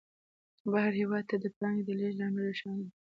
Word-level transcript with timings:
بهر 0.71 0.91
هېواد 1.01 1.25
ته 1.29 1.35
د 1.43 1.45
پانګې 1.57 1.83
د 1.85 1.89
لېږد 1.99 2.17
لامل 2.19 2.43
روښانه 2.49 2.83
دی 2.85 2.91